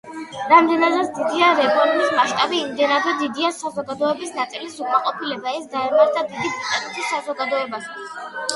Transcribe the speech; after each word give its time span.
რამდენადაც 0.51 1.09
დიდია 1.17 1.49
რეფორმის 1.59 2.15
მასშტაბი, 2.19 2.61
იმდენადვე 2.69 3.13
დიდია 3.21 3.53
საზოგადოების 3.59 4.33
ნაწილის 4.39 4.81
უკმაყოფილება, 4.87 5.55
ეს 5.61 5.71
დაემართა 5.77 6.27
დიდი 6.35 6.43
ბრიტანეთის 6.57 7.15
საზოგადოებასაც. 7.15 8.13